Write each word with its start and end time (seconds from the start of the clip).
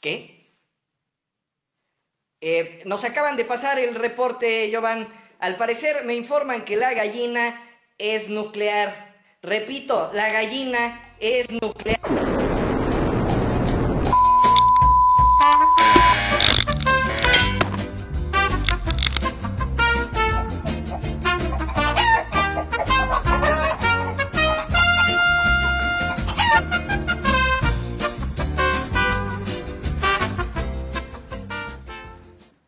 ¿Qué? 0.00 0.38
Eh, 2.40 2.82
nos 2.84 3.04
acaban 3.04 3.36
de 3.36 3.44
pasar 3.44 3.78
el 3.78 3.94
reporte, 3.96 4.70
Jovan. 4.72 5.08
Al 5.40 5.56
parecer 5.56 6.04
me 6.04 6.14
informan 6.14 6.64
que 6.64 6.76
la 6.76 6.94
gallina 6.94 7.60
es 7.98 8.28
nuclear. 8.28 9.16
Repito, 9.42 10.10
la 10.12 10.30
gallina 10.30 11.14
es 11.20 11.50
nuclear. 11.50 12.47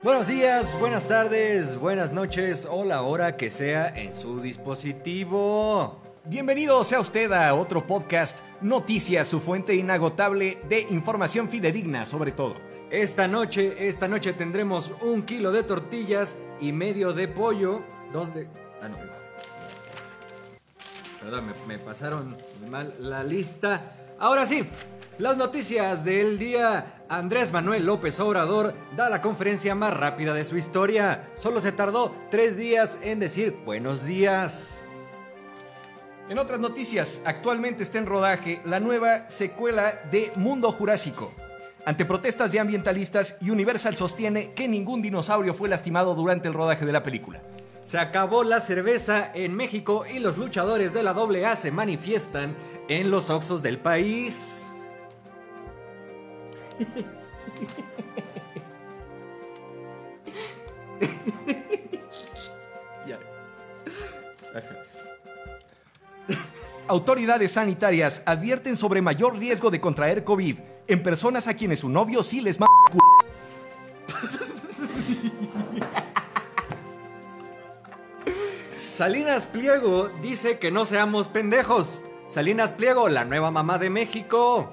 Buenos 0.02 0.28
días, 0.28 0.74
buenas 0.80 1.08
tardes, 1.08 1.78
buenas 1.78 2.14
noches 2.14 2.66
o 2.70 2.86
la 2.86 3.02
hora 3.02 3.36
que 3.36 3.50
sea 3.50 3.86
en 3.88 4.14
su 4.14 4.40
dispositivo. 4.40 6.00
Bienvenido 6.24 6.82
sea 6.84 7.00
usted 7.00 7.30
a 7.32 7.54
otro 7.54 7.86
podcast, 7.86 8.38
Noticias, 8.62 9.28
su 9.28 9.40
fuente 9.40 9.74
inagotable 9.74 10.56
de 10.70 10.86
información 10.88 11.50
fidedigna 11.50 12.06
sobre 12.06 12.32
todo. 12.32 12.54
Esta 12.90 13.28
noche, 13.28 13.88
esta 13.88 14.08
noche 14.08 14.32
tendremos 14.32 14.90
un 15.02 15.20
kilo 15.20 15.52
de 15.52 15.64
tortillas 15.64 16.38
y 16.62 16.72
medio 16.72 17.12
de 17.12 17.28
pollo, 17.28 17.82
dos 18.10 18.34
de... 18.34 18.48
Ah, 18.80 18.88
no. 18.88 18.96
Perdón, 21.20 21.44
me, 21.46 21.74
me 21.74 21.78
pasaron 21.78 22.38
mal 22.70 22.94
la 23.00 23.22
lista. 23.22 23.92
Ahora 24.18 24.46
sí, 24.46 24.66
las 25.20 25.36
noticias 25.36 26.02
del 26.02 26.38
día. 26.38 27.04
Andrés 27.10 27.52
Manuel 27.52 27.84
López 27.84 28.18
Obrador 28.20 28.74
da 28.96 29.10
la 29.10 29.20
conferencia 29.20 29.74
más 29.74 29.92
rápida 29.94 30.32
de 30.32 30.44
su 30.44 30.56
historia. 30.56 31.28
Solo 31.34 31.60
se 31.60 31.72
tardó 31.72 32.14
tres 32.30 32.56
días 32.56 32.98
en 33.02 33.20
decir 33.20 33.54
buenos 33.66 34.04
días. 34.04 34.80
En 36.30 36.38
otras 36.38 36.58
noticias, 36.58 37.20
actualmente 37.26 37.82
está 37.82 37.98
en 37.98 38.06
rodaje 38.06 38.62
la 38.64 38.80
nueva 38.80 39.28
secuela 39.28 40.00
de 40.10 40.32
Mundo 40.36 40.72
Jurásico. 40.72 41.34
Ante 41.84 42.06
protestas 42.06 42.52
de 42.52 42.60
ambientalistas, 42.60 43.36
Universal 43.42 43.96
sostiene 43.96 44.52
que 44.54 44.68
ningún 44.68 45.02
dinosaurio 45.02 45.52
fue 45.52 45.68
lastimado 45.68 46.14
durante 46.14 46.48
el 46.48 46.54
rodaje 46.54 46.86
de 46.86 46.92
la 46.92 47.02
película. 47.02 47.42
Se 47.84 47.98
acabó 47.98 48.42
la 48.42 48.60
cerveza 48.60 49.30
en 49.34 49.54
México 49.54 50.04
y 50.06 50.18
los 50.18 50.38
luchadores 50.38 50.94
de 50.94 51.02
la 51.02 51.10
AA 51.10 51.56
se 51.56 51.72
manifiestan 51.72 52.56
en 52.88 53.10
los 53.10 53.28
Oxos 53.28 53.62
del 53.62 53.78
país. 53.78 54.69
Autoridades 66.88 67.52
sanitarias 67.52 68.22
advierten 68.26 68.76
sobre 68.76 69.00
mayor 69.00 69.38
riesgo 69.38 69.70
de 69.70 69.80
contraer 69.80 70.24
COVID 70.24 70.56
en 70.88 71.02
personas 71.02 71.46
a 71.46 71.54
quienes 71.54 71.80
su 71.80 71.88
novio 71.88 72.22
sí 72.24 72.40
les 72.40 72.58
cu- 72.58 72.98
Salinas 78.88 79.46
Pliego 79.46 80.08
dice 80.20 80.58
que 80.58 80.70
no 80.70 80.84
seamos 80.84 81.28
pendejos. 81.28 82.02
Salinas 82.28 82.72
Pliego, 82.74 83.08
la 83.08 83.24
nueva 83.24 83.50
mamá 83.50 83.78
de 83.78 83.90
México. 83.90 84.72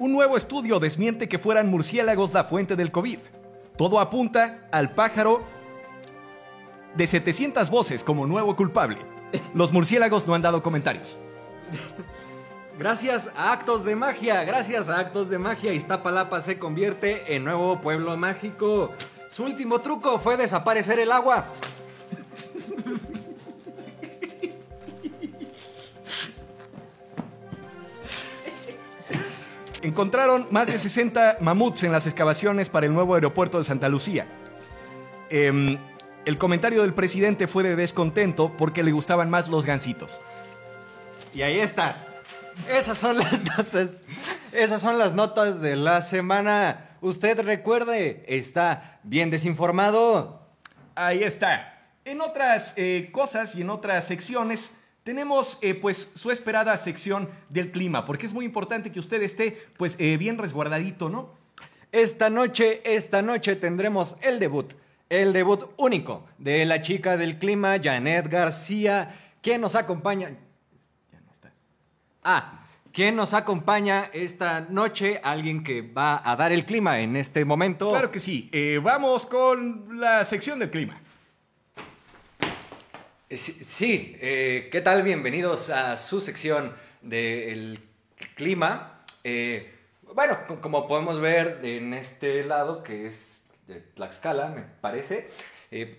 Un 0.00 0.12
nuevo 0.12 0.38
estudio 0.38 0.80
desmiente 0.80 1.28
que 1.28 1.38
fueran 1.38 1.68
murciélagos 1.68 2.32
la 2.32 2.44
fuente 2.44 2.74
del 2.74 2.90
COVID. 2.90 3.18
Todo 3.76 4.00
apunta 4.00 4.66
al 4.72 4.94
pájaro 4.94 5.42
de 6.96 7.06
700 7.06 7.68
voces 7.68 8.02
como 8.02 8.26
nuevo 8.26 8.56
culpable. 8.56 8.96
Los 9.52 9.74
murciélagos 9.74 10.26
no 10.26 10.34
han 10.34 10.40
dado 10.40 10.62
comentarios. 10.62 11.18
Gracias 12.78 13.30
a 13.36 13.52
actos 13.52 13.84
de 13.84 13.94
magia, 13.94 14.42
gracias 14.44 14.88
a 14.88 14.98
actos 14.98 15.28
de 15.28 15.38
magia, 15.38 15.74
Iztapalapa 15.74 16.40
se 16.40 16.58
convierte 16.58 17.36
en 17.36 17.44
nuevo 17.44 17.82
pueblo 17.82 18.16
mágico. 18.16 18.92
Su 19.28 19.44
último 19.44 19.82
truco 19.82 20.18
fue 20.18 20.38
desaparecer 20.38 20.98
el 20.98 21.12
agua. 21.12 21.44
Encontraron 29.82 30.46
más 30.50 30.66
de 30.66 30.78
60 30.78 31.38
mamuts 31.40 31.84
en 31.84 31.92
las 31.92 32.06
excavaciones 32.06 32.68
para 32.68 32.86
el 32.86 32.92
nuevo 32.92 33.14
aeropuerto 33.14 33.58
de 33.58 33.64
Santa 33.64 33.88
Lucía. 33.88 34.26
Em, 35.30 35.78
el 36.26 36.36
comentario 36.36 36.82
del 36.82 36.92
presidente 36.92 37.46
fue 37.46 37.62
de 37.62 37.76
descontento 37.76 38.54
porque 38.58 38.82
le 38.82 38.92
gustaban 38.92 39.30
más 39.30 39.48
los 39.48 39.64
gansitos. 39.64 40.18
Y 41.34 41.42
ahí 41.42 41.58
está. 41.60 42.06
Esas 42.68 42.98
son 42.98 43.16
las 43.16 43.32
notas. 43.56 43.94
Esas 44.52 44.82
son 44.82 44.98
las 44.98 45.14
notas 45.14 45.62
de 45.62 45.76
la 45.76 46.02
semana. 46.02 46.90
Usted 47.00 47.40
recuerde, 47.40 48.24
está 48.28 48.98
bien 49.02 49.30
desinformado. 49.30 50.46
Ahí 50.94 51.22
está. 51.22 51.88
En 52.04 52.20
otras 52.20 52.74
eh, 52.76 53.08
cosas 53.12 53.54
y 53.54 53.62
en 53.62 53.70
otras 53.70 54.06
secciones 54.06 54.72
tenemos 55.02 55.58
eh, 55.62 55.74
pues 55.74 56.10
su 56.14 56.30
esperada 56.30 56.76
sección 56.76 57.28
del 57.48 57.70
clima, 57.70 58.04
porque 58.04 58.26
es 58.26 58.34
muy 58.34 58.44
importante 58.44 58.92
que 58.92 59.00
usted 59.00 59.22
esté 59.22 59.56
pues 59.76 59.96
eh, 59.98 60.16
bien 60.16 60.38
resguardadito, 60.38 61.08
¿no? 61.08 61.30
Esta 61.92 62.30
noche, 62.30 62.80
esta 62.84 63.22
noche 63.22 63.56
tendremos 63.56 64.16
el 64.22 64.38
debut, 64.38 64.74
el 65.08 65.32
debut 65.32 65.70
único 65.76 66.26
de 66.38 66.64
la 66.64 66.80
chica 66.80 67.16
del 67.16 67.38
clima, 67.38 67.78
Janet 67.82 68.28
García, 68.28 69.14
quien 69.42 69.60
nos 69.60 69.74
acompaña. 69.74 70.28
Ya 71.10 71.20
no 71.20 71.32
está. 71.32 71.52
Ah, 72.22 72.60
quien 72.92 73.16
nos 73.16 73.34
acompaña 73.34 74.10
esta 74.12 74.60
noche, 74.60 75.20
alguien 75.24 75.64
que 75.64 75.82
va 75.82 76.22
a 76.24 76.36
dar 76.36 76.52
el 76.52 76.64
clima 76.64 77.00
en 77.00 77.16
este 77.16 77.44
momento. 77.44 77.88
Claro 77.88 78.10
que 78.10 78.20
sí. 78.20 78.48
Eh, 78.52 78.80
vamos 78.82 79.26
con 79.26 79.98
la 79.98 80.24
sección 80.24 80.58
del 80.58 80.70
clima. 80.70 81.00
Eh, 83.30 83.36
Sí, 83.36 84.16
eh, 84.20 84.68
¿qué 84.72 84.80
tal? 84.80 85.02
Bienvenidos 85.02 85.70
a 85.70 85.96
su 85.96 86.20
sección 86.20 86.74
del 87.02 87.78
clima. 88.34 89.04
Eh, 89.24 89.72
bueno, 90.14 90.38
co- 90.48 90.60
como 90.60 90.86
podemos 90.88 91.20
ver 91.20 91.60
en 91.62 91.94
este 91.94 92.44
lado, 92.44 92.82
que 92.82 93.06
es 93.06 93.50
de 93.68 93.80
Tlaxcala, 93.80 94.48
me 94.48 94.62
parece, 94.80 95.28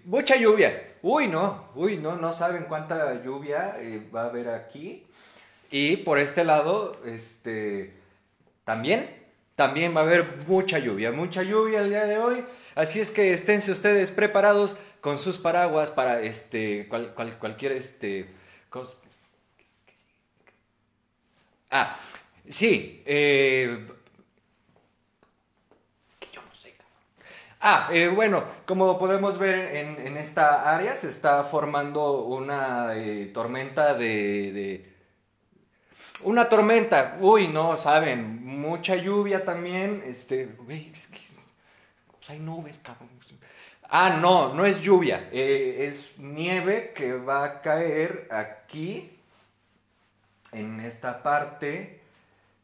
mucha 0.04 0.36
lluvia. 0.36 0.96
Uy, 1.02 1.28
no, 1.30 1.72
uy, 1.76 1.98
no, 1.98 2.18
no 2.18 2.34
saben 2.34 2.66
cuánta 2.66 3.24
lluvia 3.24 3.78
va 4.14 4.24
a 4.24 4.26
haber 4.26 4.50
aquí. 4.50 5.08
Y 5.72 5.98
por 5.98 6.20
este 6.20 6.44
lado, 6.44 7.02
este, 7.06 7.94
también, 8.66 9.21
también 9.62 9.96
va 9.96 10.02
a 10.02 10.04
haber 10.06 10.38
mucha 10.48 10.80
lluvia, 10.80 11.12
mucha 11.12 11.44
lluvia 11.44 11.82
el 11.82 11.90
día 11.90 12.06
de 12.06 12.18
hoy. 12.18 12.44
Así 12.74 13.00
es 13.00 13.12
que 13.12 13.32
esténse 13.32 13.72
ustedes 13.72 14.10
preparados 14.10 14.76
con 15.02 15.20
sus 15.20 15.38
paraguas 15.38 15.92
para 15.92 16.20
este, 16.22 16.88
cual- 16.90 17.14
cual- 17.14 17.38
cualquier 17.38 17.74
este, 17.74 18.26
cos- 18.72 18.98
Ah, 21.70 21.96
sí, 22.50 23.04
eh. 23.06 23.86
Ah, 27.64 27.90
eh, 27.94 28.08
bueno, 28.08 28.44
como 28.66 28.98
podemos 28.98 29.38
ver 29.38 29.76
en, 29.76 30.08
en 30.08 30.18
esta 30.18 30.74
área 30.76 30.96
se 30.96 31.08
está 31.10 31.44
formando 31.44 32.24
una 32.24 32.96
eh, 32.96 33.30
tormenta 33.32 33.94
de, 33.94 34.52
una 36.24 36.50
tormenta, 36.50 37.18
uy, 37.20 37.48
no, 37.48 37.78
saben, 37.78 38.46
mucha 38.46 38.96
lluvia 38.96 39.44
también, 39.46 40.04
este, 40.06 40.46
güey, 40.46 40.92
es 40.96 41.08
que, 41.08 41.20
pues 42.12 42.30
hay 42.30 42.40
nubes, 42.40 42.80
cabrón. 42.80 43.10
Ah, 43.94 44.18
no, 44.22 44.54
no 44.54 44.66
es 44.66 44.82
lluvia. 44.82 45.28
eh, 45.34 45.86
es 45.86 46.18
nieve 46.18 46.94
que 46.96 47.12
va 47.14 47.44
a 47.44 47.62
caer 47.62 48.28
aquí, 48.32 49.18
en 50.54 50.80
esta 50.80 51.22
parte. 51.24 52.00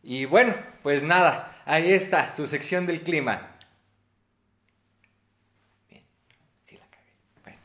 Y 0.03 0.25
bueno, 0.25 0.53
pues 0.83 1.03
nada, 1.03 1.61
ahí 1.65 1.91
está, 1.91 2.31
su 2.31 2.47
sección 2.47 2.85
del 2.85 3.01
clima. 3.01 3.57
Bien, 5.89 6.03
sí 6.63 6.77
la 6.77 6.85
cagué. 6.85 7.57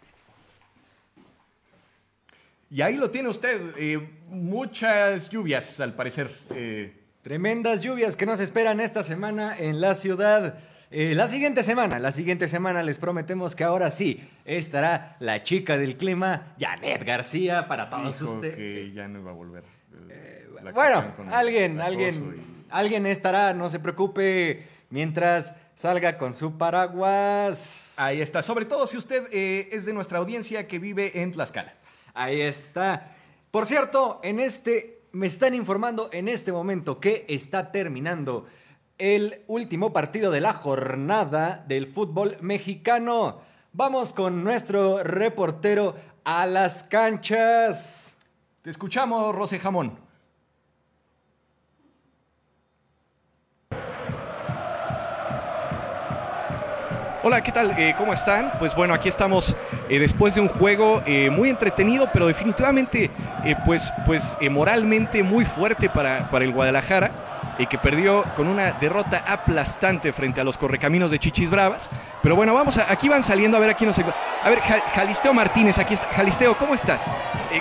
Y 2.71 2.83
ahí 2.83 2.97
lo 2.97 3.11
tiene 3.11 3.29
usted. 3.29 3.75
eh, 3.77 4.19
muchas 4.33 5.31
lluvias, 5.31 5.79
al 5.81 5.95
parecer. 5.95 6.31
eh, 6.55 6.93
Tremendas 7.23 7.83
lluvias 7.83 8.17
que 8.17 8.27
nos 8.27 8.41
esperan 8.41 8.81
esta 8.81 9.03
semana 9.05 9.57
en 9.57 9.81
la 9.81 9.95
ciudad. 9.95 10.59
Eh, 10.91 11.15
la 11.15 11.29
siguiente 11.29 11.63
semana, 11.63 11.99
la 12.01 12.11
siguiente 12.11 12.49
semana 12.49 12.83
les 12.83 12.99
prometemos 12.99 13.55
que 13.55 13.63
ahora 13.65 13.91
sí 13.93 14.29
estará 14.45 15.17
la 15.21 15.43
chica 15.43 15.79
del 15.79 15.97
clima, 15.97 16.55
Janet 16.59 17.05
García, 17.05 17.69
para 17.69 17.89
todos 17.89 18.19
dijo 18.19 18.33
ustedes. 18.35 18.57
que 18.57 18.93
ya 18.93 19.07
no 19.09 19.21
iba 19.21 19.31
a 19.31 19.35
volver. 19.35 19.63
eh, 20.11 20.49
Bueno, 20.75 21.05
alguien, 21.31 21.81
alguien, 21.81 22.35
y- 22.37 22.67
alguien 22.71 23.07
estará, 23.07 23.55
no 23.55 23.69
se 23.69 23.79
preocupe, 23.81 24.67
mientras 24.91 25.57
salga 25.77 26.19
con 26.19 26.35
su 26.35 26.59
paraguas. 26.59 27.95
Ahí 27.99 28.21
está. 28.21 28.43
Sobre 28.43 28.65
todo 28.65 28.87
si 28.87 28.97
usted 28.97 29.29
eh, 29.33 29.69
es 29.73 29.85
de 29.85 29.93
nuestra 29.93 30.19
audiencia 30.19 30.67
que 30.69 30.79
vive 30.79 31.23
en 31.23 31.33
Tlaxcala. 31.33 31.73
Ahí 32.15 32.41
está. 32.43 33.13
Por 33.53 33.67
cierto, 33.67 34.19
en 34.23 34.41
este 34.41 35.03
me 35.13 35.27
están 35.27 35.55
informando 35.55 36.09
en 36.11 36.27
este 36.27 36.53
momento 36.53 36.99
que 37.01 37.27
está 37.29 37.71
terminando 37.71 38.47
el 38.97 39.43
último 39.47 39.93
partido 39.93 40.31
de 40.31 40.41
la 40.41 40.55
jornada 40.55 41.63
del 41.69 41.87
fútbol 41.87 42.39
mexicano. 42.41 43.43
Vamos 43.75 44.15
con 44.15 44.43
nuestro 44.43 45.03
reportero 45.03 45.95
a 46.25 46.47
las 46.47 46.83
canchas. 46.83 48.17
Te 48.63 48.71
escuchamos, 48.71 49.35
Rosé 49.35 49.59
Jamón. 49.59 49.99
Hola, 57.25 57.41
¿qué 57.41 57.53
tal? 57.53 57.71
Eh, 57.79 57.95
¿Cómo 57.97 58.13
están? 58.13 58.51
Pues 58.59 58.75
bueno, 58.75 58.95
aquí 58.95 59.09
estamos 59.09 59.55
eh, 59.89 60.01
después 60.01 60.35
de 60.35 60.41
un 60.41 60.49
juego 60.49 61.03
eh, 61.07 61.31
muy 61.31 61.51
entretenido, 61.51 62.09
pero 62.13 62.27
definitivamente, 62.27 63.11
eh, 63.45 63.55
pues, 63.65 63.93
pues 64.05 64.37
moralmente 64.51 65.23
muy 65.23 65.45
fuerte 65.45 65.89
para, 65.89 66.29
para 66.31 66.45
el 66.45 66.53
Guadalajara, 66.53 67.13
que 67.71 67.79
perdió 67.79 68.25
con 68.35 68.49
una 68.49 68.73
derrota 68.73 69.23
aplastante 69.25 70.13
frente 70.13 70.41
a 70.41 70.45
los 70.45 70.59
correcaminos 70.59 71.13
de 71.13 71.21
Chichis 71.21 71.49
Bravas. 71.49 71.89
Pero 72.21 72.35
bueno, 72.35 72.55
vamos 72.55 72.77
a, 72.79 72.91
aquí 72.91 73.09
van 73.09 73.23
saliendo 73.23 73.57
a 73.57 73.61
ver 73.61 73.71
aquí 73.71 73.87
nos 73.87 73.97
encu- 74.01 74.13
A 74.43 74.49
ver, 74.51 74.59
Ja- 74.61 74.81
Jalisteo 74.97 75.33
Martínez, 75.33 75.79
aquí 75.79 75.95
está. 75.95 76.09
Jalisteo, 76.09 76.59
¿cómo 76.59 76.75
estás? 76.75 77.07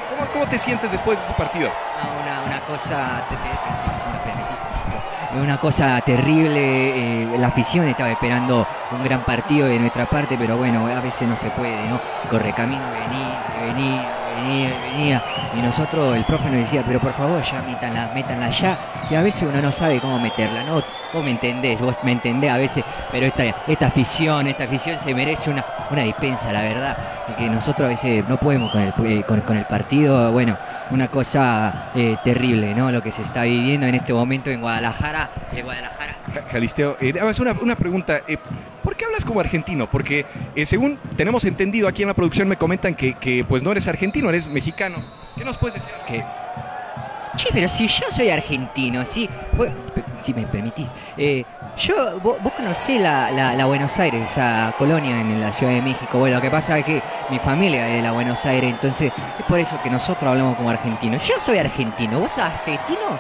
¿cómo, 0.10 0.32
¿Cómo 0.32 0.48
te 0.48 0.58
sientes 0.58 0.92
después 0.92 1.20
de 1.20 1.26
ese 1.26 1.34
partido? 1.36 1.70
No, 1.70 2.24
una, 2.24 2.42
una 2.46 2.60
cosa, 2.66 3.24
te- 3.30 3.36
te- 3.36 3.42
te- 3.42 4.02
si 4.02 4.10
me 4.10 4.18
permitís 4.26 4.58
tantito, 4.60 4.98
una 5.36 5.60
cosa 5.60 6.00
terrible. 6.02 7.34
eh, 7.34 7.38
la 7.38 7.48
afición 7.48 7.88
estaba 7.88 8.12
esperando 8.12 8.68
un 8.92 9.04
gran 9.04 9.24
partido 9.24 9.68
de 9.68 9.80
nuestra 9.80 10.06
parte, 10.06 10.36
pero 10.38 10.58
bueno, 10.58 10.88
a 10.88 11.00
veces 11.02 11.28
no 11.28 11.38
se 11.38 11.50
puede, 11.50 11.88
¿no? 11.88 12.00
Correcamino 12.30 12.84
venía, 12.92 13.44
venía, 13.66 14.21
venía, 14.36 14.70
venía. 14.92 15.24
Y 15.58 15.62
nosotros, 15.62 16.16
el 16.16 16.24
profe 16.24 16.46
nos 16.46 16.60
decía, 16.60 16.84
pero 16.86 17.00
por 17.00 17.14
favor, 17.14 17.42
ya 17.42 17.62
métanla, 17.62 18.12
métanla 18.14 18.50
ya. 18.50 18.78
Y 19.10 19.16
a 19.16 19.22
veces 19.22 19.44
uno 19.44 19.62
no 19.62 19.72
sabe 19.72 20.00
cómo 20.00 20.20
meterla, 20.20 20.64
¿no? 20.64 20.82
Vos 21.14 21.24
me 21.24 21.32
entendés, 21.32 21.82
vos 21.82 21.98
me 22.04 22.14
entendés 22.14 22.50
a 22.52 22.58
veces, 22.58 22.86
pero 23.12 23.26
esta, 23.26 23.44
esta 23.68 23.88
afición, 23.88 24.48
esta 24.48 24.64
afición 24.64 24.98
se 25.00 25.14
merece 25.14 25.50
una, 25.50 25.66
una 25.90 26.04
dispensa, 26.04 26.54
la 26.54 26.62
verdad. 26.62 26.98
Y 27.30 27.34
que 27.34 27.50
nosotros 27.50 27.86
a 27.86 27.90
veces 27.90 28.28
no 28.28 28.38
podemos 28.38 28.72
con 28.72 28.82
el, 28.82 28.94
eh, 29.06 29.24
con, 29.24 29.58
el 29.58 29.66
partido, 29.66 30.32
bueno, 30.32 30.58
una 30.90 31.10
cosa 31.10 31.92
eh, 31.96 32.16
terrible, 32.24 32.74
¿no? 32.74 32.92
Lo 32.92 33.04
que 33.04 33.12
se 33.12 33.24
está 33.24 33.44
viviendo 33.44 33.88
en 33.88 33.96
este 33.96 34.14
momento. 34.14 34.50
En 35.52 35.64
Guadalajara. 35.64 36.11
Ja- 36.34 36.44
Jalisteo, 36.52 36.98
eh, 37.02 37.14
una, 37.40 37.54
una 37.62 37.76
pregunta. 37.76 38.22
eh, 38.28 38.38
¿Por 38.84 38.96
qué 38.96 39.06
hablas 39.06 39.24
como 39.26 39.40
argentino? 39.40 39.90
Porque 39.90 40.26
eh, 40.56 40.66
según 40.66 40.98
tenemos 41.16 41.46
entendido 41.46 41.88
aquí 41.88 42.02
en 42.02 42.08
la 42.08 42.14
producción 42.14 42.48
me 42.48 42.58
comentan 42.58 42.96
que, 42.96 43.14
que, 43.14 43.44
pues 43.44 43.62
no 43.64 43.72
eres 43.72 43.88
argentino, 43.88 44.30
eres 44.30 44.48
mexicano. 44.48 45.04
¿Qué 45.38 45.46
nos 45.46 45.58
puedes 45.58 45.76
decir? 45.76 45.92
que 46.08 46.24
Che, 47.38 47.48
pero 47.54 47.66
si 47.70 47.88
yo 47.88 48.06
soy 48.10 48.30
argentino, 48.30 49.06
sí, 49.06 49.30
si 50.20 50.34
me 50.34 50.46
permitís, 50.48 50.92
eh, 51.18 51.46
yo, 51.78 52.20
vos, 52.20 52.36
vos 52.44 52.52
conocés 52.52 53.00
la, 53.00 53.32
la- 53.32 53.54
la 53.56 53.66
Buenos 53.66 53.98
Aires, 54.00 54.30
esa 54.32 54.74
colonia 54.78 55.22
en 55.22 55.40
la 55.40 55.54
Ciudad 55.54 55.72
de 55.72 55.82
México. 55.82 56.20
Bueno, 56.20 56.36
lo 56.36 56.42
que 56.42 56.52
pasa 56.52 56.78
es 56.78 56.84
que 56.86 57.02
mi 57.30 57.40
familia 57.40 57.88
es 57.88 57.96
de 57.96 58.02
la 58.02 58.12
Buenos 58.12 58.46
Aires, 58.46 58.70
entonces 58.70 59.14
es 59.40 59.46
por 59.46 59.60
eso 59.60 59.80
que 59.82 59.90
nosotros 59.90 60.30
hablamos 60.30 60.58
como 60.58 60.70
argentinos. 60.70 61.26
Yo 61.26 61.36
soy 61.46 61.58
argentino, 61.60 62.20
¿vos 62.20 62.32
sos 62.32 62.44
argentino? 62.44 63.18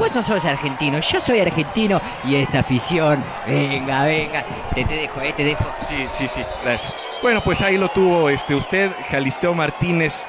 Vos 0.00 0.14
no 0.14 0.22
sos 0.22 0.46
argentino, 0.46 0.98
yo 0.98 1.20
soy 1.20 1.40
argentino 1.40 2.00
y 2.24 2.36
esta 2.36 2.60
afición, 2.60 3.22
venga, 3.46 4.04
venga, 4.04 4.44
te, 4.74 4.82
te 4.86 4.94
dejo, 4.94 5.20
eh, 5.20 5.34
te 5.36 5.44
dejo. 5.44 5.66
Sí, 5.86 6.06
sí, 6.08 6.26
sí, 6.26 6.42
gracias. 6.64 6.90
Bueno, 7.20 7.42
pues 7.44 7.60
ahí 7.60 7.76
lo 7.76 7.90
tuvo 7.90 8.30
este, 8.30 8.54
usted, 8.54 8.90
Jalisteo 9.10 9.52
Martínez, 9.52 10.26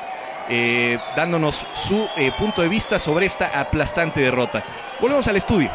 eh, 0.50 1.00
dándonos 1.16 1.66
su 1.72 2.06
eh, 2.18 2.34
punto 2.38 2.62
de 2.62 2.68
vista 2.68 3.00
sobre 3.00 3.28
esta 3.28 3.62
aplastante 3.62 4.20
derrota. 4.20 4.62
Volvemos 5.00 5.26
al 5.30 5.38
estudio. 5.38 5.72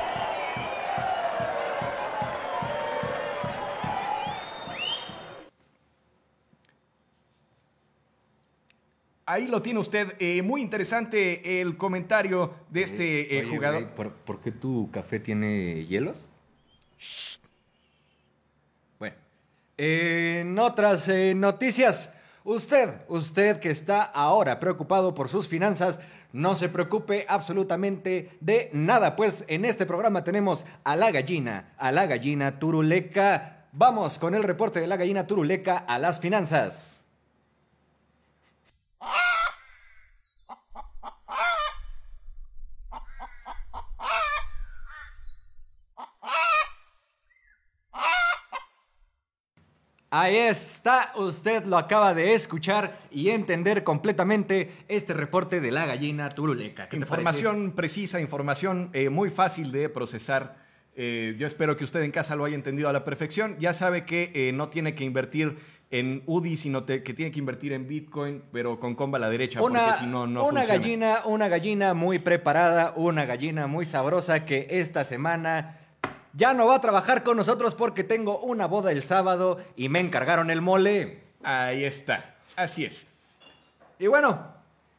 Ahí 9.37 9.49
lo 9.49 9.61
tiene 9.61 9.81
usted. 9.81 10.15
eh, 10.19 10.41
muy 10.41 10.63
interesante 10.63 11.61
el 11.61 11.77
comentario 11.77 12.55
de 12.71 12.83
este 12.83 13.37
eh, 13.37 13.43
Oye, 13.43 13.51
jugador. 13.55 13.83
güey, 13.83 13.95
¿por, 13.95 14.13
por 14.13 14.41
qué 14.41 14.51
tu 14.51 14.91
café 14.91 15.21
tiene 15.21 15.85
hielos? 15.85 16.31
Bueno, 18.99 19.15
en 19.77 20.59
otras 20.59 21.07
eh, 21.09 21.35
noticias, 21.37 22.15
usted, 22.45 22.95
usted 23.09 23.61
que 23.61 23.69
está 23.69 24.05
ahora 24.05 24.59
preocupado 24.59 25.13
por 25.13 25.29
sus 25.29 25.49
finanzas, 25.49 26.01
no 26.33 26.55
se 26.55 26.71
preocupe 26.71 27.27
absolutamente 27.29 28.31
de 28.41 28.71
nada, 28.73 29.17
pues 29.17 29.45
en 29.49 29.67
este 29.67 29.85
programa 29.85 30.25
tenemos 30.25 30.65
a 30.83 30.97
la 30.97 31.11
gallina, 31.11 31.75
a 31.77 31.93
la 31.93 32.07
gallina 32.07 32.59
turuleca. 32.59 33.67
Vamos 33.73 34.19
con 34.19 34.35
el 34.35 34.45
reporte 34.45 34.81
de 34.81 34.87
la 34.87 34.97
gallina 34.97 35.27
turuleca 35.27 35.77
a 35.77 35.99
las 35.99 36.21
finanzas. 36.21 37.06
Ahí 50.19 50.37
está, 50.37 51.13
usted 51.17 51.67
lo 51.67 51.77
acaba 51.77 52.15
de 52.15 52.33
escuchar 52.33 52.99
y 53.11 53.29
entender 53.29 53.85
completamente 53.85 54.71
este 54.89 55.13
reporte 55.13 55.61
de 55.61 55.71
la 55.71 55.85
gallina 55.85 56.31
turuleca. 56.31 56.85
¿Qué 56.89 56.97
te 56.97 57.03
Información 57.03 57.73
precisa, 57.73 58.19
información 58.19 58.89
eh, 58.95 59.11
muy 59.11 59.29
fácil 59.29 59.71
de 59.73 59.91
procesar. 59.91 60.57
Eh, 60.95 61.37
yo 61.39 61.47
espero 61.47 61.77
que 61.77 61.85
usted 61.85 62.01
en 62.01 62.13
casa 62.13 62.35
lo 62.35 62.47
haya 62.47 62.55
entendido 62.55 62.89
a 62.89 62.95
la 62.95 63.05
perfección. 63.05 63.57
Ya 63.59 63.75
sabe 63.75 64.07
que 64.07 64.33
eh, 64.35 64.53
no 64.55 64.71
tiene 64.71 64.95
que 64.95 65.05
invertir 65.05 65.59
en 65.91 66.23
UDI, 66.25 66.57
sino 66.57 66.85
te- 66.85 67.03
que 67.03 67.13
tiene 67.13 67.31
que 67.31 67.39
invertir 67.39 67.75
en 67.75 67.87
Bitcoin, 67.87 68.43
pero 68.53 68.81
con 68.81 68.95
comba 68.95 69.19
a 69.19 69.21
la 69.21 69.29
derecha, 69.29 69.61
Una, 69.63 69.85
porque 69.85 70.01
si 70.01 70.07
no, 70.07 70.27
no 70.27 70.47
una 70.47 70.63
funciona. 70.63 70.67
gallina, 70.79 71.19
una 71.27 71.49
gallina 71.49 71.93
muy 71.93 72.19
preparada, 72.21 72.95
una 72.97 73.27
gallina 73.27 73.67
muy 73.67 73.85
sabrosa 73.85 74.47
que 74.47 74.67
esta 74.71 75.05
semana 75.05 75.79
ya 76.37 76.53
no 76.53 76.67
va 76.67 76.77
a 76.77 76.81
trabajar 76.81 77.23
con 77.23 77.39
nosotros 77.39 77.75
porque 77.75 78.05
tengo 78.05 78.39
una 78.41 78.67
boda 78.67 78.93
el 78.93 79.03
sábado 79.03 79.59
y 79.75 79.89
me 79.89 80.01
encargaron 80.01 80.51
el 80.51 80.61
mole. 80.61 81.23
Ahí 81.43 81.85
está. 81.85 82.35
Así 82.57 82.85
es. 82.85 83.07
Y 83.99 84.07
bueno, 84.07 84.47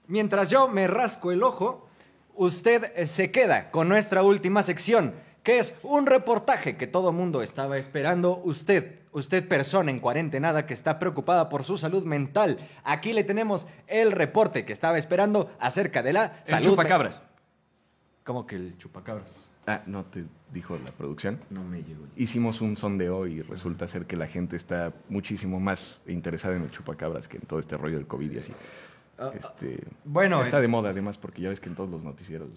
mientras 0.07 0.49
yo 0.49 0.67
me 0.67 0.87
rasco 0.87 1.31
el 1.31 1.43
ojo, 1.43 1.87
usted 2.33 2.91
eh, 2.95 3.05
se 3.05 3.31
queda 3.31 3.69
con 3.69 3.87
nuestra 3.87 4.23
última 4.23 4.63
sección, 4.63 5.13
que 5.43 5.59
es 5.59 5.75
un 5.83 6.07
reportaje 6.07 6.75
que 6.75 6.87
todo 6.87 7.11
mundo 7.11 7.43
estaba 7.43 7.77
esperando. 7.77 8.41
Usted, 8.43 8.99
usted 9.11 9.47
persona 9.47 9.91
en 9.91 9.99
cuarentenada 9.99 10.65
que 10.65 10.73
está 10.73 10.97
preocupada 10.97 11.49
por 11.49 11.63
su 11.63 11.77
salud 11.77 12.03
mental, 12.03 12.57
aquí 12.83 13.13
le 13.13 13.23
tenemos 13.23 13.67
el 13.85 14.11
reporte 14.11 14.65
que 14.65 14.73
estaba 14.73 14.97
esperando 14.97 15.51
acerca 15.59 16.01
de 16.01 16.13
la 16.13 16.41
El 16.45 16.47
salud. 16.51 16.69
chupacabras. 16.71 17.21
¿Cómo 18.23 18.47
que 18.47 18.55
el 18.55 18.77
chupacabras? 18.79 19.51
Ah, 19.67 19.81
no 19.85 20.05
te 20.05 20.23
dijo 20.53 20.79
la 20.83 20.91
producción. 20.91 21.41
No 21.49 21.61
me 21.61 21.83
llegó. 21.83 22.05
Hicimos 22.15 22.61
un 22.61 22.77
sondeo 22.77 23.27
y 23.27 23.41
resulta 23.41 23.85
ser 23.89 24.05
que 24.05 24.15
la 24.15 24.27
gente 24.27 24.55
está 24.55 24.93
muchísimo 25.09 25.59
más 25.59 25.99
interesada 26.07 26.55
en 26.55 26.63
el 26.63 26.71
chupacabras 26.71 27.27
que 27.27 27.35
en 27.35 27.43
todo 27.43 27.59
este 27.59 27.75
rollo 27.75 27.97
del 27.97 28.07
COVID 28.07 28.31
y 28.31 28.39
así. 28.39 28.53
Este, 29.33 29.83
bueno, 30.05 30.41
está 30.41 30.59
eh, 30.59 30.61
de 30.61 30.67
moda 30.69 30.91
además 30.91 31.17
porque 31.17 31.41
ya 31.41 31.49
ves 31.49 31.59
que 31.59 31.67
en 31.67 31.75
todos 31.75 31.89
los 31.89 32.01
noticieros 32.01 32.47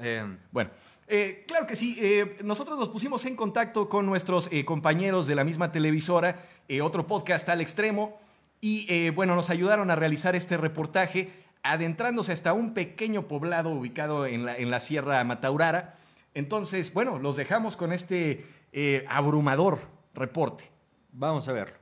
Eh, 0.00 0.24
Bueno, 0.52 0.70
eh, 1.08 1.44
claro 1.48 1.66
que 1.66 1.74
sí. 1.74 1.98
nosotros 2.44 2.78
nos 2.78 2.90
pusimos 2.90 3.24
en 3.24 3.34
contacto 3.34 3.88
con 3.88 4.06
nuestros 4.06 4.48
compañeros 4.64 5.26
de 5.26 5.34
la 5.34 5.42
misma 5.42 5.72
televisora, 5.72 6.44
otro 6.82 7.06
podcast 7.08 7.48
al 7.48 7.60
extremo, 7.60 8.20
y 8.60 9.10
bueno, 9.10 9.34
nos 9.34 9.50
ayudaron 9.50 9.90
a 9.90 9.96
realizar 9.96 10.36
este 10.36 10.56
reportaje, 10.56 11.30
adentrándose 11.64 12.32
hasta 12.32 12.52
un 12.52 12.74
pequeño 12.74 13.26
poblado 13.26 13.70
ubicado 13.70 14.24
en 14.26 14.44
la, 14.44 14.56
en 14.56 14.70
la 14.70 14.78
Sierra 14.78 15.24
Mataurara. 15.24 15.97
Entonces, 16.34 16.92
bueno, 16.92 17.18
los 17.18 17.36
dejamos 17.36 17.76
con 17.76 17.92
este 17.92 18.44
eh, 18.72 19.04
abrumador 19.08 19.78
reporte. 20.14 20.64
Vamos 21.12 21.48
a 21.48 21.52
ver. 21.52 21.74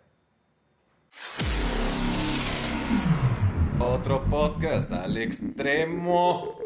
Otro 3.79 4.25
podcast 4.25 4.91
al 4.93 5.17
extremo. 5.19 6.59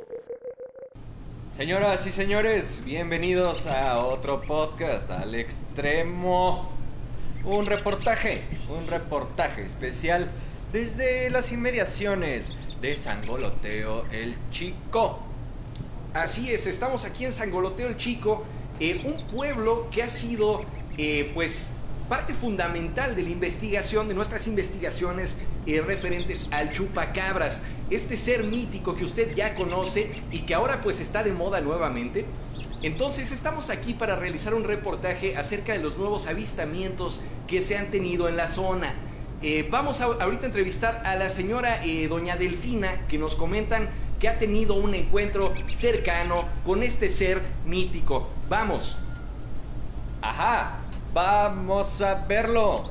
Señoras 1.52 2.06
y 2.06 2.12
señores, 2.12 2.84
bienvenidos 2.84 3.66
a 3.66 3.98
otro 3.98 4.42
podcast 4.42 5.10
al 5.10 5.34
extremo. 5.34 6.70
Un 7.44 7.66
reportaje, 7.66 8.44
un 8.68 8.86
reportaje 8.86 9.64
especial 9.64 10.30
desde 10.72 11.30
las 11.30 11.50
inmediaciones 11.52 12.80
de 12.80 12.94
Sangoloteo 12.94 14.06
el 14.12 14.36
Chico. 14.50 15.29
Así 16.14 16.52
es, 16.52 16.66
estamos 16.66 17.04
aquí 17.04 17.24
en 17.24 17.32
Sangoloteo 17.32 17.86
el 17.86 17.96
Chico, 17.96 18.42
eh, 18.80 19.00
un 19.04 19.22
pueblo 19.28 19.88
que 19.92 20.02
ha 20.02 20.08
sido, 20.08 20.62
eh, 20.98 21.30
pues, 21.34 21.68
parte 22.08 22.34
fundamental 22.34 23.14
de 23.14 23.22
la 23.22 23.28
investigación, 23.28 24.08
de 24.08 24.14
nuestras 24.14 24.48
investigaciones 24.48 25.38
eh, 25.66 25.80
referentes 25.80 26.48
al 26.50 26.72
chupacabras, 26.72 27.62
este 27.90 28.16
ser 28.16 28.42
mítico 28.42 28.96
que 28.96 29.04
usted 29.04 29.36
ya 29.36 29.54
conoce 29.54 30.10
y 30.32 30.40
que 30.40 30.54
ahora 30.54 30.82
pues 30.82 30.98
está 30.98 31.22
de 31.22 31.32
moda 31.32 31.60
nuevamente. 31.60 32.26
Entonces 32.82 33.30
estamos 33.30 33.70
aquí 33.70 33.94
para 33.94 34.16
realizar 34.16 34.54
un 34.54 34.64
reportaje 34.64 35.36
acerca 35.36 35.74
de 35.74 35.78
los 35.78 35.96
nuevos 35.96 36.26
avistamientos 36.26 37.20
que 37.46 37.62
se 37.62 37.78
han 37.78 37.92
tenido 37.92 38.28
en 38.28 38.36
la 38.36 38.48
zona. 38.48 38.94
Vamos 39.70 40.00
a, 40.00 40.04
ahorita 40.04 40.42
a 40.42 40.46
entrevistar 40.46 41.02
a 41.04 41.14
la 41.14 41.30
señora 41.30 41.80
doña 42.08 42.36
Delfina 42.36 43.06
que 43.06 43.18
nos 43.18 43.36
comentan 43.36 43.88
que 44.20 44.28
ha 44.28 44.38
tenido 44.38 44.74
un 44.74 44.94
encuentro 44.94 45.52
cercano 45.72 46.44
con 46.64 46.84
este 46.84 47.08
ser 47.08 47.42
mítico. 47.64 48.28
Vamos. 48.48 48.98
Ajá, 50.20 50.78
vamos 51.14 52.02
a 52.02 52.26
verlo. 52.26 52.84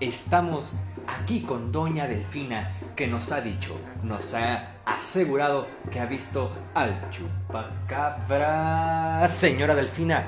Estamos 0.00 0.74
aquí 1.06 1.40
con 1.42 1.70
Doña 1.72 2.08
Delfina 2.08 2.74
que 2.96 3.06
nos 3.06 3.30
ha 3.30 3.40
dicho, 3.40 3.78
nos 4.02 4.34
ha 4.34 4.72
asegurado 4.84 5.68
que 5.92 6.00
ha 6.00 6.06
visto 6.06 6.50
al 6.74 7.10
chupacabras. 7.10 8.52
Señora 9.32 9.76
Delfina, 9.76 10.26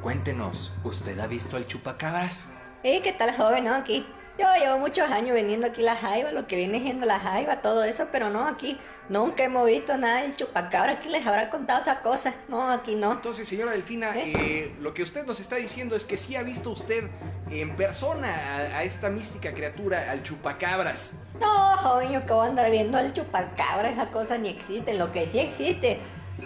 cuéntenos, 0.00 0.72
¿usted 0.84 1.18
ha 1.18 1.26
visto 1.26 1.56
al 1.56 1.66
chupacabras? 1.66 2.50
¿Y 2.84 3.00
qué 3.00 3.12
tal, 3.12 3.36
joven? 3.36 3.64
No, 3.64 3.74
aquí. 3.74 4.06
Yo 4.36 4.48
llevo 4.58 4.78
muchos 4.78 5.08
años 5.12 5.32
vendiendo 5.32 5.68
aquí 5.68 5.80
la 5.80 5.94
jaiba, 5.94 6.32
lo 6.32 6.48
que 6.48 6.56
viene 6.56 6.80
siendo 6.80 7.06
la 7.06 7.20
jaiba, 7.20 7.62
todo 7.62 7.84
eso, 7.84 8.08
pero 8.10 8.30
no, 8.30 8.48
aquí 8.48 8.76
nunca 9.08 9.44
hemos 9.44 9.64
visto 9.64 9.96
nada 9.96 10.22
del 10.22 10.34
chupacabra. 10.34 10.94
Aquí 10.94 11.08
les 11.08 11.24
habrá 11.24 11.50
contado 11.50 11.82
otra 11.82 12.00
cosa. 12.00 12.34
No, 12.48 12.68
aquí 12.68 12.96
no. 12.96 13.12
Entonces, 13.12 13.48
señora 13.48 13.70
Delfina, 13.70 14.12
eh, 14.16 14.74
lo 14.80 14.92
que 14.92 15.04
usted 15.04 15.24
nos 15.24 15.38
está 15.38 15.54
diciendo 15.54 15.94
es 15.94 16.02
que 16.02 16.16
sí 16.16 16.34
ha 16.34 16.42
visto 16.42 16.70
usted 16.70 17.04
en 17.48 17.76
persona 17.76 18.28
a, 18.28 18.78
a 18.78 18.82
esta 18.82 19.08
mística 19.08 19.54
criatura, 19.54 20.10
al 20.10 20.24
chupacabras. 20.24 21.12
No, 21.40 21.76
joven, 21.76 22.10
yo 22.10 22.26
que 22.26 22.32
voy 22.32 22.46
a 22.46 22.50
andar 22.50 22.70
viendo 22.72 22.98
al 22.98 23.12
chupacabra, 23.12 23.88
esa 23.88 24.10
cosa 24.10 24.36
ni 24.36 24.48
existe. 24.48 24.94
Lo 24.94 25.12
que 25.12 25.28
sí 25.28 25.38
existe 25.38 26.00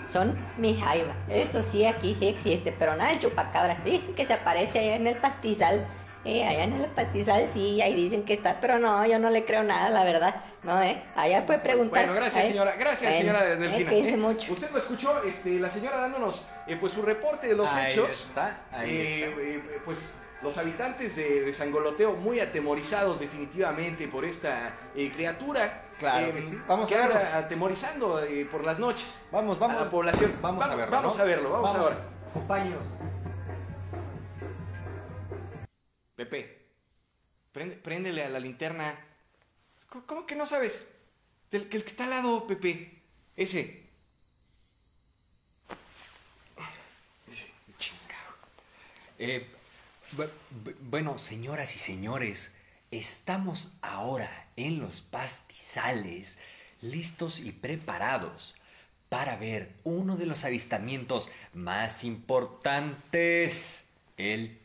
son 0.09 0.37
mis 0.59 0.78
jaivas. 0.78 1.16
Eso 1.30 1.62
sí, 1.62 1.87
aquí 1.87 2.14
sí 2.18 2.28
existe, 2.28 2.71
pero 2.71 2.97
nada 2.97 3.12
del 3.12 3.21
chupacabra. 3.21 3.76
Dicen 3.83 4.14
que 4.14 4.26
se 4.26 4.35
aparece 4.35 4.78
allá 4.78 4.97
en 4.97 5.07
el 5.07 5.16
pastizal. 5.16 5.87
Eh, 6.28 6.44
allá 6.47 6.64
en 6.64 6.75
el 6.75 6.87
pastizal 6.90 7.49
sí, 7.50 7.80
ahí 7.80 7.94
dicen 7.94 8.23
que 8.25 8.35
está, 8.35 8.61
pero 8.61 8.78
no, 8.78 9.06
yo 9.06 9.18
no 9.18 9.30
le 9.30 9.44
creo 9.47 9.62
nada, 9.64 9.88
la 9.88 10.04
verdad. 10.04 10.42
No, 10.62 10.80
eh. 10.82 11.02
Allá 11.16 11.47
puede 11.47 11.58
preguntar. 11.61 12.04
Bueno, 12.04 12.20
gracias, 12.20 12.44
Eh, 12.44 12.49
señora. 12.49 12.75
Gracias, 12.78 13.00
bueno, 13.12 13.18
señora 13.18 13.56
Delfina. 13.56 13.92
Eh, 13.92 14.16
mucho. 14.18 14.52
Usted 14.52 14.70
lo 14.70 14.78
escuchó, 14.78 15.23
este, 15.23 15.58
la 15.58 15.70
señora 15.70 15.97
dándonos 15.99 16.44
eh, 16.66 16.76
pues 16.78 16.92
su 16.92 17.00
reporte 17.00 17.49
de 17.49 17.54
los 17.54 17.73
Ahí 17.73 17.92
hechos. 17.92 18.11
está, 18.11 18.61
ahí 18.70 18.90
Eh, 18.90 19.25
está. 19.28 19.40
eh, 19.40 19.80
pues 19.87 20.14
los 20.42 20.56
habitantes 20.58 21.16
de, 21.16 21.40
de 21.42 21.52
Sangoloteo 21.52 22.12
muy 22.14 22.40
atemorizados 22.40 23.20
definitivamente 23.20 24.06
por 24.06 24.25
esta 24.26 24.75
eh, 24.94 25.11
criatura. 25.14 25.85
Claro 25.99 26.26
eh, 26.28 26.32
que 26.35 26.42
sí. 26.42 26.58
Vamos 26.68 26.87
a 26.90 26.94
que 26.94 27.00
anda 27.00 27.18
verlo. 27.18 27.38
atemorizando 27.38 28.23
eh, 28.23 28.47
por 28.50 28.64
las 28.64 28.78
noches. 28.78 29.18
Vamos, 29.32 29.58
vamos. 29.58 29.80
A 29.80 29.85
la 29.87 29.90
población. 29.90 30.32
Vamos 30.42 30.66
a 30.66 30.75
verlo. 30.76 30.90
Vamos 30.94 31.16
¿no? 31.16 31.23
a 31.23 31.26
verlo, 31.26 31.50
vamos, 31.50 31.75
a 31.75 31.82
verlo. 31.85 31.99
Compañeros. 32.35 32.82
Pepe, 36.19 36.59
prende- 37.55 37.77
préndele 37.77 38.25
a 38.25 38.29
la 38.29 38.41
linterna. 38.41 38.99
¿Cómo, 40.07 40.27
que 40.27 40.35
no 40.35 40.47
sabes? 40.49 40.85
Del 41.53 41.69
que 41.69 41.77
el 41.77 41.85
que 41.85 41.91
está 41.91 42.05
al 42.05 42.11
lado, 42.11 42.45
Pepe. 42.49 42.91
Ese. 43.37 43.85
Ese, 47.31 47.47
chingado. 47.79 48.35
Eh, 49.21 49.47
bu- 50.17 50.29
bu- 50.65 50.75
bueno, 50.91 51.19
señoras 51.19 51.77
y 51.77 51.79
señores, 51.79 52.57
estamos 52.91 53.77
ahora 53.81 54.47
en 54.57 54.81
los 54.81 55.01
pastizales, 55.01 56.39
listos 56.83 57.39
y 57.39 57.53
preparados 57.53 58.57
para 59.09 59.37
ver 59.37 59.73
uno 59.85 60.17
de 60.17 60.27
los 60.27 60.45
avistamientos 60.45 61.31
más 61.55 62.03
importantes, 62.03 63.85
el 64.17 64.59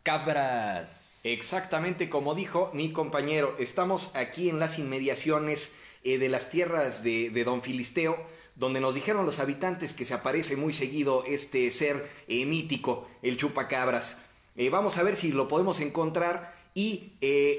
chupacabras. 0.00 1.20
Exactamente 1.24 2.08
como 2.08 2.34
dijo 2.34 2.70
mi 2.72 2.92
compañero, 2.92 3.54
estamos 3.58 4.10
aquí 4.14 4.48
en 4.48 4.58
las 4.58 4.78
inmediaciones 4.78 5.74
eh, 6.04 6.18
de 6.18 6.28
las 6.28 6.50
tierras 6.50 7.02
de, 7.02 7.30
Don 7.44 7.62
Filisteo, 7.62 8.16
donde 8.56 8.80
nos 8.80 8.94
dijeron 8.94 9.26
los 9.26 9.38
habitantes 9.38 9.92
que 9.92 10.04
se 10.04 10.14
aparece 10.14 10.56
muy 10.56 10.72
seguido 10.72 11.24
este 11.26 11.70
ser 11.70 12.08
eh, 12.28 12.46
mítico, 12.46 13.08
el 13.22 13.36
chupacabras. 13.36 14.22
Eh, 14.56 14.70
vamos 14.70 14.96
a 14.98 15.02
ver 15.02 15.16
si 15.16 15.32
lo 15.32 15.48
podemos 15.48 15.80
encontrar 15.80 16.54
y 16.74 17.12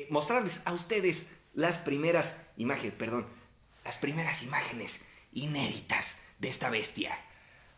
mostrarles 0.09 0.61
a 0.65 0.73
ustedes 0.73 1.27
las 1.53 1.77
primeras 1.77 2.41
imágenes, 2.57 2.93
perdón, 2.93 3.25
las 3.83 3.97
primeras 3.97 4.41
imágenes 4.41 5.01
inéditas 5.33 6.21
de 6.39 6.49
esta 6.49 6.69
bestia. 6.69 7.17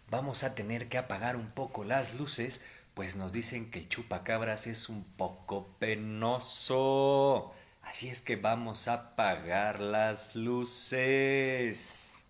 Vamos 0.09 0.43
a 0.43 0.53
tener 0.53 0.89
que 0.89 0.99
apagar 0.99 1.35
un 1.35 1.49
poco 1.49 1.83
las 1.83 2.15
luces, 2.15 2.61
pues 2.93 3.15
nos 3.15 3.31
dicen 3.31 3.69
que 3.71 3.79
el 3.79 3.89
chupacabras 3.89 4.67
es 4.67 4.89
un 4.89 5.03
poco 5.03 5.67
penoso. 5.79 7.53
Así 7.83 8.07
es 8.09 8.21
que 8.21 8.35
vamos 8.35 8.87
a 8.87 8.93
apagar 8.93 9.79
las 9.79 10.35
luces. 10.35 12.23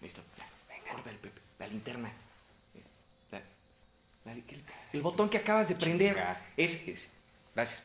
Listo. 0.00 0.22
Venga, 0.68 0.92
corta 0.92 1.10
el, 1.10 1.16
Pepe, 1.16 1.40
la 1.58 1.66
linterna. 1.66 2.08
Eh, 2.74 2.82
la- 3.32 3.42
la- 4.24 4.32
el, 4.32 4.44
el 4.92 5.02
botón 5.02 5.28
que 5.28 5.38
acabas 5.38 5.68
de 5.68 5.74
prender. 5.74 6.16
Ese, 6.56 6.90
ese. 6.92 7.10
Gracias. 7.54 7.82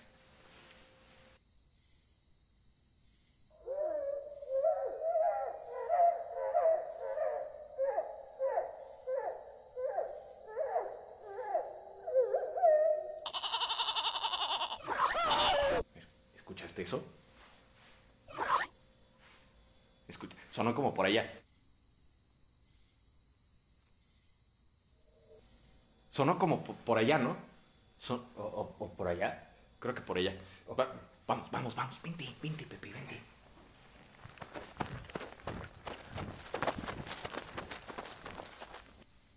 Sonó 26.16 26.38
como 26.38 26.64
po- 26.64 26.76
por 26.88 26.98
allá, 27.00 27.18
¿no? 27.18 27.36
Son- 28.08 28.24
o, 28.38 28.44
o- 28.62 28.76
o 28.84 28.94
por 28.98 29.08
allá. 29.08 29.30
Creo 29.80 29.96
que 29.96 30.02
por 30.02 30.18
allá. 30.18 30.34
Va- 30.80 30.92
vamos, 31.28 31.50
vamos, 31.52 31.74
vamos. 31.76 31.96
Vente, 32.04 32.26
vente, 32.44 32.64
Pepe, 32.72 32.90
vente. 32.98 33.18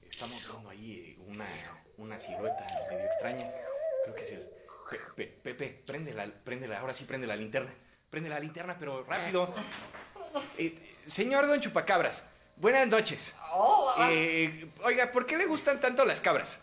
Estamos 0.09 0.43
viendo 0.49 0.69
ahí 0.71 1.17
eh, 1.19 1.25
una, 1.29 1.47
una 1.99 2.19
silueta 2.19 2.67
medio 2.91 3.05
extraña. 3.05 3.47
Creo 4.05 4.15
que 4.15 4.23
es 4.23 4.33
el... 4.33 4.47
Pe- 4.91 4.99
Pe- 5.17 5.27
Pepe, 5.43 5.83
préndela, 5.87 6.27
préndela, 6.45 6.79
ahora 6.81 6.95
sí 6.95 7.05
prende 7.05 7.27
la 7.27 7.37
linterna. 7.37 7.73
Prende 8.11 8.29
la 8.29 8.39
linterna, 8.41 8.77
pero 8.79 9.05
rápido. 9.05 9.53
Eh, 10.59 10.97
señor 11.07 11.47
Don 11.47 11.61
Chupacabras, 11.61 12.27
buenas 12.57 12.89
noches. 12.89 13.35
Hola, 13.53 14.09
Eh, 14.11 14.69
oiga, 14.85 15.11
¿por 15.13 15.27
qué 15.27 15.37
le 15.37 15.47
gustan 15.47 15.81
tanto 15.81 16.05
las 16.05 16.21
cabras? 16.21 16.59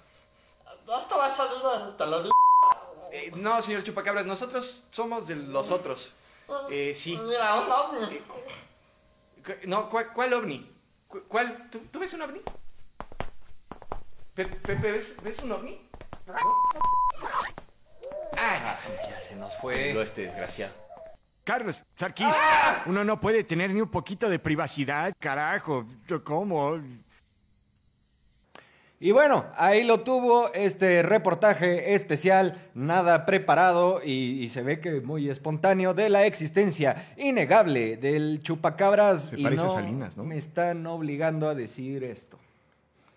esto 1.00 1.18
va 1.18 1.26
a 1.26 1.30
salir 1.30 1.62
en 1.82 1.98
televisión. 1.98 2.32
Eh, 3.12 3.32
no, 3.36 3.62
señor 3.62 3.84
Chupacabras, 3.84 4.26
nosotros 4.26 4.84
somos 4.92 5.28
de 5.28 5.36
los 5.36 5.72
otros. 5.72 6.12
Eh, 6.70 6.94
sí. 6.96 7.18
Mira, 7.18 7.56
un 7.62 7.72
ovni. 7.72 8.18
Cu- 9.46 9.54
No, 9.66 9.90
¿cuál, 9.90 10.12
cuál 10.14 10.34
ovni? 10.34 10.70
¿Cu- 11.08 11.24
¿Cuál? 11.28 11.70
¿Tú, 11.72 11.80
tú 11.92 12.00
ves 12.00 12.14
un 12.14 12.22
ovni? 12.22 12.42
Pe- 14.36 14.46
Pepe, 14.46 14.92
¿ves, 14.92 15.14
ves 15.22 15.40
un 15.40 15.52
ovni? 15.52 15.80
Ah, 18.38 18.76
ya 19.08 19.22
se 19.22 19.36
nos 19.36 19.56
fue. 19.58 20.00
este 20.02 20.24
desgraciado. 20.24 20.74
Carlos, 21.44 21.84
Sarkis, 21.98 22.34
uno 22.86 23.04
no 23.04 23.20
puede 23.20 23.44
tener 23.44 23.70
ni 23.72 23.82
un 23.82 23.90
poquito 23.90 24.30
de 24.30 24.40
privacidad, 24.40 25.14
carajo. 25.20 25.86
¿Cómo? 26.24 26.80
Y 29.02 29.12
bueno, 29.12 29.46
ahí 29.58 29.84
lo 29.84 30.00
tuvo 30.00 30.54
este 30.54 31.04
reportaje 31.04 31.94
especial, 31.94 32.70
nada 32.74 33.26
preparado 33.26 34.02
y, 34.02 34.42
y 34.42 34.48
se 34.48 34.64
ve 34.64 34.80
que 34.80 35.02
muy 35.02 35.30
espontáneo 35.30 35.94
de 35.94 36.10
la 36.10 36.26
existencia 36.26 37.14
innegable 37.18 37.98
del 37.98 38.42
chupacabras. 38.42 39.26
Se 39.32 39.40
y 39.42 39.44
parece 39.44 39.66
a 39.66 39.70
Salinas, 39.72 40.16
¿no? 40.16 40.24
Me 40.24 40.38
están 40.38 40.88
obligando 40.88 41.50
a 41.50 41.56
decir 41.56 42.06
esto. 42.06 42.40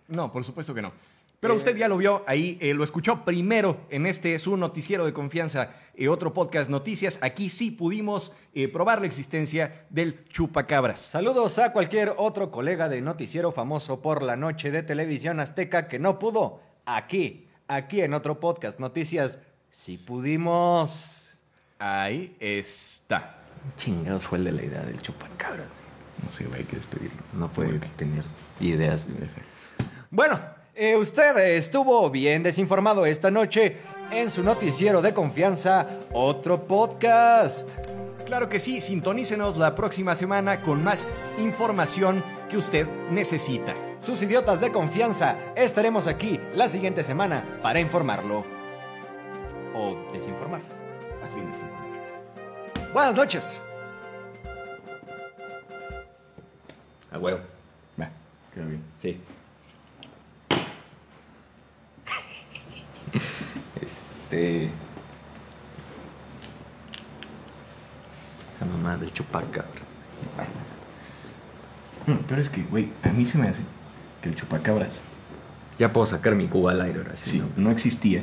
No, 0.08 0.32
por 0.32 0.42
supuesto 0.42 0.74
que 0.74 0.82
no. 0.82 0.90
Pero 1.40 1.54
usted 1.54 1.76
ya 1.76 1.88
lo 1.88 1.98
vio 1.98 2.24
ahí, 2.26 2.56
eh, 2.60 2.72
lo 2.72 2.82
escuchó 2.82 3.24
primero 3.24 3.86
en 3.90 4.06
este 4.06 4.38
su 4.38 4.56
noticiero 4.56 5.04
de 5.04 5.12
confianza, 5.12 5.74
eh, 5.94 6.08
otro 6.08 6.32
podcast 6.32 6.70
noticias. 6.70 7.18
Aquí 7.20 7.50
sí 7.50 7.70
pudimos 7.70 8.32
eh, 8.54 8.68
probar 8.68 9.00
la 9.00 9.06
existencia 9.06 9.86
del 9.90 10.26
chupacabras. 10.28 10.98
Saludos 10.98 11.58
a 11.58 11.72
cualquier 11.72 12.14
otro 12.16 12.50
colega 12.50 12.88
de 12.88 13.02
noticiero 13.02 13.52
famoso 13.52 14.00
por 14.00 14.22
la 14.22 14.36
noche 14.36 14.70
de 14.70 14.82
televisión 14.82 15.38
azteca 15.38 15.88
que 15.88 15.98
no 15.98 16.18
pudo. 16.18 16.60
Aquí, 16.86 17.48
aquí 17.68 18.00
en 18.00 18.14
otro 18.14 18.40
podcast 18.40 18.80
noticias, 18.80 19.42
sí 19.70 19.98
pudimos. 19.98 21.34
Ahí 21.78 22.34
está. 22.40 23.42
Chingados 23.76 24.24
fue 24.24 24.38
el 24.38 24.44
de 24.44 24.52
la 24.52 24.64
idea 24.64 24.82
del 24.82 25.02
chupacabras. 25.02 25.66
No 26.24 26.32
sé, 26.32 26.46
hay 26.54 26.64
que 26.64 26.76
despedirlo. 26.76 27.20
No 27.34 27.48
puede 27.52 27.78
tener 27.78 28.24
ideas. 28.60 29.08
Bueno, 30.10 30.40
eh, 30.76 30.96
usted 30.96 31.36
estuvo 31.56 32.10
bien 32.10 32.42
desinformado 32.42 33.06
esta 33.06 33.30
noche 33.30 33.78
en 34.10 34.30
su 34.30 34.42
noticiero 34.42 35.00
de 35.00 35.14
confianza, 35.14 35.86
otro 36.12 36.66
podcast. 36.66 37.70
Claro 38.26 38.48
que 38.48 38.60
sí, 38.60 38.80
sintonícenos 38.80 39.56
la 39.56 39.74
próxima 39.74 40.14
semana 40.14 40.60
con 40.60 40.84
más 40.84 41.06
información 41.38 42.22
que 42.50 42.58
usted 42.58 42.86
necesita. 43.10 43.74
Sus 44.00 44.20
idiotas 44.20 44.60
de 44.60 44.70
confianza, 44.70 45.36
estaremos 45.56 46.06
aquí 46.06 46.40
la 46.54 46.68
siguiente 46.68 47.02
semana 47.02 47.42
para 47.62 47.80
informarlo. 47.80 48.44
O 49.74 49.96
desinformar. 50.12 50.60
Más 51.22 51.34
bien 51.34 51.50
desinformar. 51.50 52.92
Buenas 52.92 53.16
noches. 53.16 53.62
A 57.10 57.18
huevo. 57.18 57.40
Va, 57.98 58.10
queda 58.52 58.66
bien. 58.66 58.82
Sí. 59.00 59.20
Este. 64.36 64.70
La 68.60 68.66
mamá 68.66 68.96
del 68.96 69.12
chupacabra. 69.12 69.64
Pero 72.28 72.40
es 72.40 72.50
que, 72.50 72.62
güey, 72.62 72.92
a 73.02 73.08
mí 73.08 73.24
se 73.24 73.38
me 73.38 73.48
hace 73.48 73.62
que 74.22 74.28
el 74.28 74.36
chupacabras, 74.36 75.00
Ya 75.78 75.92
puedo 75.92 76.06
sacar 76.06 76.34
mi 76.34 76.46
cuba 76.46 76.72
al 76.72 76.80
aire 76.80 77.00
ahora 77.00 77.16
sí, 77.16 77.42
no 77.56 77.70
existía, 77.70 78.22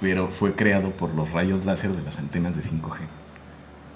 pero 0.00 0.28
fue 0.28 0.54
creado 0.54 0.90
por 0.90 1.14
los 1.14 1.30
rayos 1.30 1.64
láser 1.66 1.90
de 1.90 2.02
las 2.02 2.18
antenas 2.18 2.56
de 2.56 2.62
5G. 2.62 2.98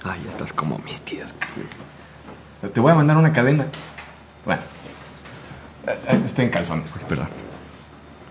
Ay, 0.04 0.20
ya 0.22 0.28
estás 0.28 0.52
como 0.52 0.78
mis 0.78 1.00
tías. 1.00 1.34
Te 2.72 2.80
voy 2.80 2.92
a 2.92 2.94
mandar 2.94 3.16
una 3.16 3.32
cadena. 3.32 3.66
Bueno, 4.44 4.60
eh, 5.86 5.98
eh, 6.08 6.20
estoy 6.22 6.44
en 6.44 6.50
calzones, 6.50 6.90
güey, 6.92 7.04
perdón. 7.06 7.28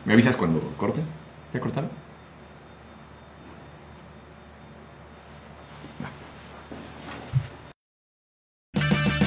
¿Me 0.05 0.13
avisas 0.13 0.37
cuando 0.37 0.59
corte? 0.77 1.01
¿Ya 1.53 1.59
cortaron? 1.59 2.02